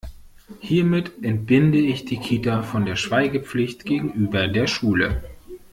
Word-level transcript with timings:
Hiermit 0.61 1.11
entbinde 1.23 1.77
ich 1.77 2.05
die 2.05 2.17
Kita 2.17 2.63
von 2.63 2.85
der 2.87 2.95
Schweigepflicht 2.95 3.85
gegenüber 3.85 4.47
der 4.47 4.65
Schule. 4.65 5.21